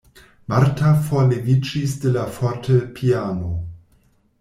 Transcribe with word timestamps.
Marta 0.53 0.93
forleviĝis 1.09 1.95
de 2.07 2.17
la 2.19 2.27
fortepiano. 2.41 3.57